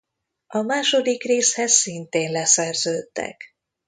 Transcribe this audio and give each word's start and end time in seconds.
A 0.47 0.61
második 0.61 1.23
részhez 1.23 1.71
szintén 1.71 2.31
leszerződtek. 2.31 3.43